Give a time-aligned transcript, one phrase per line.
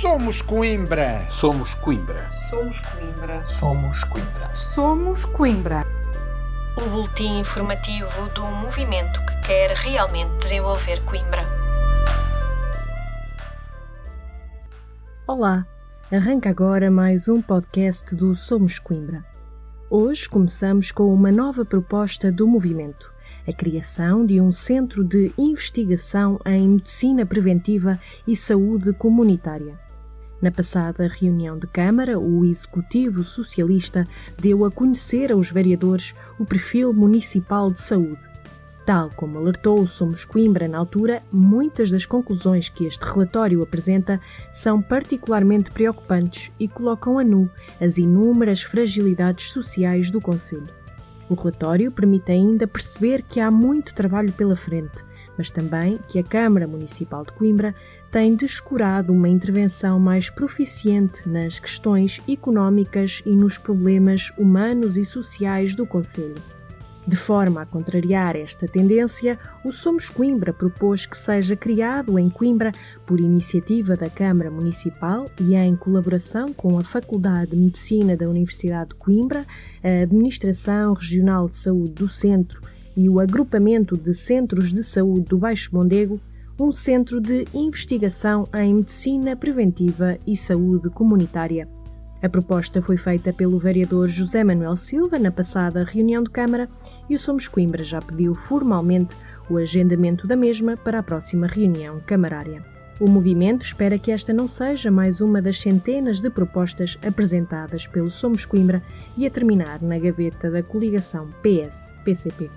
[0.00, 1.26] Somos Coimbra.
[1.28, 2.30] Somos Coimbra.
[2.30, 3.46] Somos Coimbra.
[3.46, 4.56] Somos Coimbra.
[4.56, 5.86] Somos Coimbra.
[6.78, 11.42] O boletim informativo do movimento que quer realmente desenvolver Coimbra.
[15.26, 15.66] Olá,
[16.10, 19.22] arranca agora mais um podcast do Somos Coimbra.
[19.90, 23.12] Hoje começamos com uma nova proposta do movimento
[23.46, 29.89] a criação de um centro de investigação em medicina preventiva e saúde comunitária.
[30.40, 34.06] Na passada reunião de Câmara, o Executivo Socialista
[34.38, 38.30] deu a conhecer aos vereadores o perfil municipal de saúde.
[38.86, 44.18] Tal como alertou o Somos Coimbra na altura, muitas das conclusões que este relatório apresenta
[44.50, 47.48] são particularmente preocupantes e colocam a nu
[47.78, 50.68] as inúmeras fragilidades sociais do Conselho.
[51.28, 55.04] O relatório permite ainda perceber que há muito trabalho pela frente,
[55.40, 57.74] mas também que a Câmara Municipal de Coimbra
[58.12, 65.74] tem descurado uma intervenção mais proficiente nas questões económicas e nos problemas humanos e sociais
[65.74, 66.34] do Conselho.
[67.06, 72.70] De forma a contrariar esta tendência, o Somos Coimbra propôs que seja criado em Coimbra,
[73.06, 78.90] por iniciativa da Câmara Municipal e em colaboração com a Faculdade de Medicina da Universidade
[78.90, 79.46] de Coimbra,
[79.82, 82.60] a Administração Regional de Saúde do Centro
[82.96, 86.20] e o Agrupamento de Centros de Saúde do Baixo Mondego,
[86.58, 91.66] um centro de investigação em medicina preventiva e saúde comunitária.
[92.22, 96.68] A proposta foi feita pelo vereador José Manuel Silva na passada reunião de Câmara
[97.08, 99.16] e o Somos Coimbra já pediu formalmente
[99.48, 102.62] o agendamento da mesma para a próxima reunião camarária.
[103.00, 108.10] O movimento espera que esta não seja mais uma das centenas de propostas apresentadas pelo
[108.10, 108.82] Somos Coimbra
[109.16, 112.50] e a terminar na gaveta da coligação PS-PCP.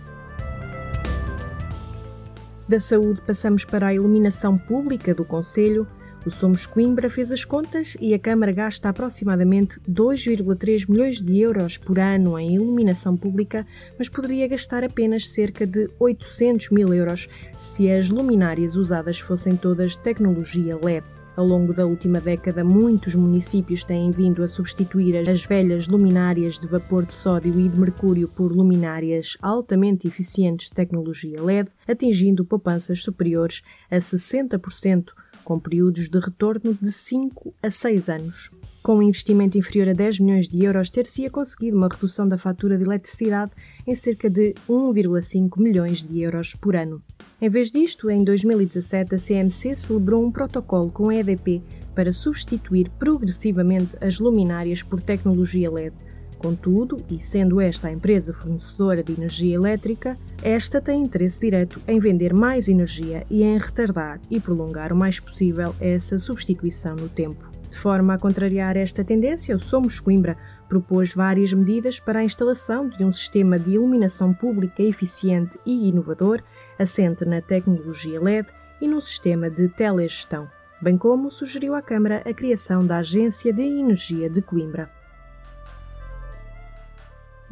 [2.73, 5.85] Da saúde passamos para a iluminação pública do Conselho,
[6.25, 11.77] o Somos Coimbra fez as contas e a Câmara gasta aproximadamente 2,3 milhões de euros
[11.77, 13.63] por ano em iluminação pública,
[13.95, 19.95] mas poderia gastar apenas cerca de 800 mil euros se as luminárias usadas fossem todas
[19.95, 21.05] tecnologia LED.
[21.35, 26.67] Ao longo da última década, muitos municípios têm vindo a substituir as velhas luminárias de
[26.67, 33.01] vapor de sódio e de mercúrio por luminárias altamente eficientes de tecnologia LED, atingindo poupanças
[33.01, 35.11] superiores a 60%
[35.43, 38.51] com períodos de retorno de 5 a 6 anos.
[38.83, 42.77] Com um investimento inferior a 10 milhões de euros, ter-se-ia conseguido uma redução da fatura
[42.77, 43.53] de eletricidade
[43.87, 47.01] em cerca de 1,5 milhões de euros por ano.
[47.41, 51.63] Em vez disto, em 2017, a CMC celebrou um protocolo com a EDP
[51.95, 55.95] para substituir progressivamente as luminárias por tecnologia LED,
[56.43, 61.99] Contudo, e sendo esta a empresa fornecedora de energia elétrica, esta tem interesse direto em
[61.99, 67.52] vender mais energia e em retardar e prolongar o mais possível essa substituição no tempo.
[67.73, 70.37] De forma a contrariar esta tendência, o Somos Coimbra
[70.69, 76.43] propôs várias medidas para a instalação de um sistema de iluminação pública eficiente e inovador,
[76.77, 78.47] assente na tecnologia LED
[78.79, 80.47] e no sistema de telegestão,
[80.79, 84.87] bem como sugeriu à Câmara a criação da Agência de Energia de Coimbra.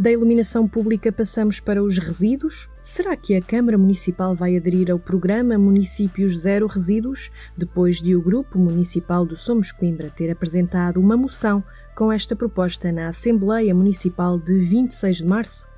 [0.02, 2.68] Da iluminação pública passamos para os resíduos.
[2.82, 8.22] Será que a Câmara Municipal vai aderir ao programa Municípios Zero Resíduos, depois de o
[8.22, 11.64] Grupo Municipal do Somos Coimbra ter apresentado uma moção
[11.96, 15.70] com esta proposta na Assembleia Municipal de 26 de março?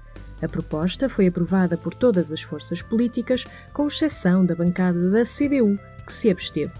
[0.41, 5.77] A proposta foi aprovada por todas as forças políticas, com exceção da bancada da CDU,
[6.05, 6.71] que se absteve.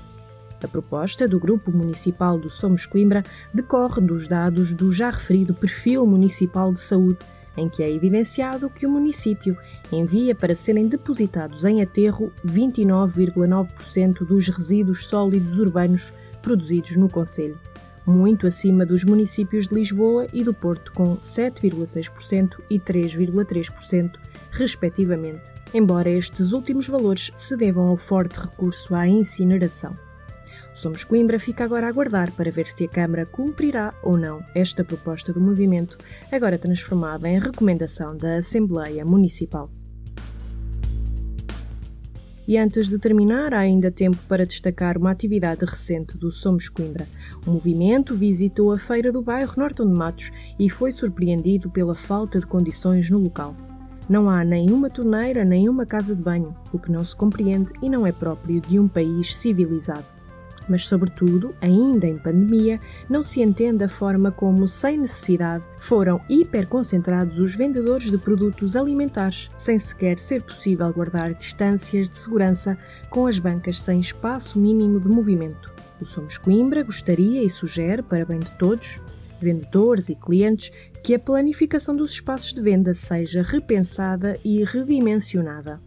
[0.64, 3.22] A proposta do Grupo Municipal do Somos Coimbra
[3.54, 7.20] decorre dos dados do já referido Perfil Municipal de Saúde,
[7.58, 9.58] em que é evidenciado que o município
[9.92, 17.60] envia para serem depositados em aterro 29,9% dos resíduos sólidos urbanos produzidos no Conselho,
[18.06, 24.14] muito acima dos municípios de Lisboa e do Porto, com 7,6% e 3,3%,
[24.50, 25.44] respectivamente,
[25.74, 29.94] embora estes últimos valores se devam ao forte recurso à incineração.
[30.74, 34.84] Somos Coimbra fica agora a aguardar para ver se a Câmara cumprirá ou não esta
[34.84, 35.98] proposta do movimento,
[36.32, 39.70] agora transformada em recomendação da Assembleia Municipal.
[42.46, 47.08] E antes de terminar, há ainda tempo para destacar uma atividade recente do Somos Coimbra.
[47.46, 52.40] O movimento visitou a feira do bairro Norton de Matos e foi surpreendido pela falta
[52.40, 53.56] de condições no local.
[54.10, 58.06] Não há nenhuma torneira, nenhuma casa de banho, o que não se compreende e não
[58.06, 60.13] é próprio de um país civilizado
[60.68, 62.80] mas, sobretudo, ainda em pandemia,
[63.10, 69.50] não se entende a forma como, sem necessidade, foram hiperconcentrados os vendedores de produtos alimentares,
[69.58, 72.78] sem sequer ser possível guardar distâncias de segurança
[73.10, 75.72] com as bancas sem espaço mínimo de movimento.
[76.02, 79.00] O Somos Coimbra gostaria e sugere, para bem de todos,
[79.40, 80.72] vendedores e clientes,
[81.04, 85.82] que a planificação dos espaços de venda seja repensada e redimensionada.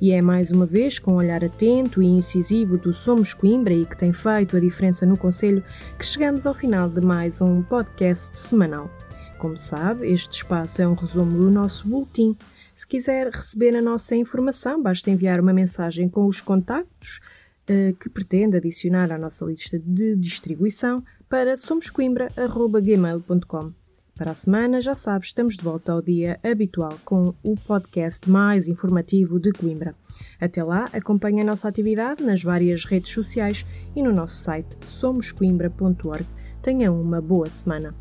[0.00, 3.84] E é mais uma vez com um olhar atento e incisivo do Somos Coimbra e
[3.84, 5.62] que tem feito a diferença no Conselho
[5.98, 8.90] que chegamos ao final de mais um podcast semanal.
[9.38, 12.34] Como sabe, este espaço é um resumo do nosso boletim.
[12.74, 17.20] Se quiser receber a nossa informação, basta enviar uma mensagem com os contactos
[17.68, 23.79] uh, que pretende adicionar à nossa lista de distribuição para somoscoimbra.gmail.com.
[24.20, 28.68] Para a semana, já sabes, estamos de volta ao dia habitual com o podcast mais
[28.68, 29.94] informativo de Coimbra.
[30.38, 33.64] Até lá, acompanhe a nossa atividade nas várias redes sociais
[33.96, 36.26] e no nosso site somoscoimbra.org.
[36.60, 37.94] Tenha uma boa semana.